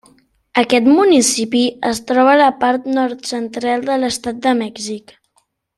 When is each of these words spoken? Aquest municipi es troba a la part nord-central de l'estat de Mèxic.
Aquest 0.61 0.87
municipi 0.99 1.61
es 1.91 2.01
troba 2.13 2.33
a 2.37 2.41
la 2.41 2.49
part 2.65 2.89
nord-central 2.99 3.87
de 3.93 4.03
l'estat 4.05 4.45
de 4.49 4.59
Mèxic. 4.65 5.19